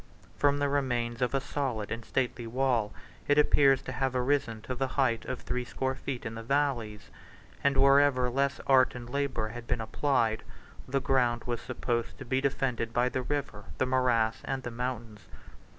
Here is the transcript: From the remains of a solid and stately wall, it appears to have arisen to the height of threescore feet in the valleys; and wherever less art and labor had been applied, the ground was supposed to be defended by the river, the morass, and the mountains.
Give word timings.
From 0.35 0.57
the 0.57 0.67
remains 0.67 1.21
of 1.21 1.35
a 1.35 1.39
solid 1.39 1.91
and 1.91 2.03
stately 2.03 2.47
wall, 2.47 2.91
it 3.27 3.37
appears 3.37 3.83
to 3.83 3.91
have 3.91 4.15
arisen 4.15 4.59
to 4.63 4.73
the 4.73 4.87
height 4.97 5.25
of 5.25 5.41
threescore 5.41 5.93
feet 5.93 6.25
in 6.25 6.33
the 6.33 6.41
valleys; 6.41 7.11
and 7.63 7.77
wherever 7.77 8.27
less 8.31 8.59
art 8.65 8.95
and 8.95 9.07
labor 9.07 9.49
had 9.49 9.67
been 9.67 9.79
applied, 9.79 10.41
the 10.87 11.01
ground 11.01 11.43
was 11.43 11.61
supposed 11.61 12.17
to 12.17 12.25
be 12.25 12.41
defended 12.41 12.93
by 12.93 13.09
the 13.09 13.21
river, 13.21 13.65
the 13.77 13.85
morass, 13.85 14.39
and 14.43 14.63
the 14.63 14.71
mountains. 14.71 15.27